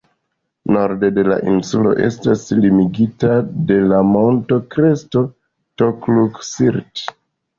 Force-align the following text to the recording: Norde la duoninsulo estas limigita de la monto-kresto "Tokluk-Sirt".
Norde 0.75 1.09
la 1.15 1.19
duoninsulo 1.27 1.91
estas 2.05 2.45
limigita 2.61 3.35
de 3.71 3.77
la 3.91 3.99
monto-kresto 4.13 5.23
"Tokluk-Sirt". 5.83 7.05